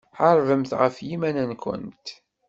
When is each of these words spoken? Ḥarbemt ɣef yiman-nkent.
Ḥarbemt 0.19 0.71
ɣef 0.79 0.95
yiman-nkent. 1.07 2.07